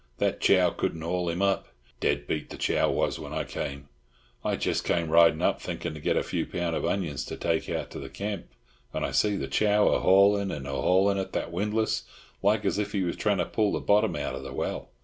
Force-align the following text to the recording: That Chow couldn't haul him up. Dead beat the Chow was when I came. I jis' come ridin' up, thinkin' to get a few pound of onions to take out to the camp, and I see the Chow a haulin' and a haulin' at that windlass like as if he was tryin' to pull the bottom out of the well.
That 0.17 0.41
Chow 0.41 0.71
couldn't 0.71 1.03
haul 1.03 1.29
him 1.29 1.43
up. 1.43 1.67
Dead 1.99 2.25
beat 2.25 2.49
the 2.49 2.57
Chow 2.57 2.89
was 2.89 3.19
when 3.19 3.33
I 3.33 3.43
came. 3.43 3.87
I 4.43 4.55
jis' 4.55 4.81
come 4.81 5.11
ridin' 5.11 5.43
up, 5.43 5.61
thinkin' 5.61 5.93
to 5.93 5.99
get 5.99 6.17
a 6.17 6.23
few 6.23 6.47
pound 6.47 6.75
of 6.75 6.83
onions 6.83 7.23
to 7.25 7.37
take 7.37 7.69
out 7.69 7.91
to 7.91 7.99
the 7.99 8.09
camp, 8.09 8.47
and 8.95 9.05
I 9.05 9.11
see 9.11 9.35
the 9.35 9.47
Chow 9.47 9.89
a 9.89 9.99
haulin' 9.99 10.49
and 10.49 10.65
a 10.65 10.71
haulin' 10.71 11.19
at 11.19 11.33
that 11.33 11.51
windlass 11.51 12.01
like 12.41 12.65
as 12.65 12.79
if 12.79 12.93
he 12.93 13.03
was 13.03 13.15
tryin' 13.15 13.37
to 13.37 13.45
pull 13.45 13.73
the 13.73 13.79
bottom 13.79 14.15
out 14.15 14.33
of 14.33 14.41
the 14.41 14.53
well. 14.53 14.89